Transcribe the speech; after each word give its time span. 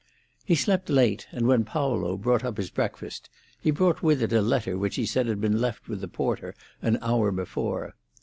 He 0.43 0.55
slept 0.55 0.89
late, 0.89 1.27
and 1.31 1.45
when 1.45 1.63
Paolo 1.63 2.17
brought 2.17 2.43
up 2.43 2.57
his 2.57 2.71
breakfast, 2.71 3.29
he 3.59 3.69
brought 3.69 4.01
with 4.01 4.23
it 4.23 4.33
a 4.33 4.41
letter 4.41 4.75
which 4.75 4.95
he 4.95 5.05
said 5.05 5.27
had 5.27 5.39
been 5.39 5.61
left 5.61 5.87
with 5.87 6.01
the 6.01 6.07
porter 6.07 6.55
an 6.81 6.97
hour 7.03 7.31
before. 7.31 7.93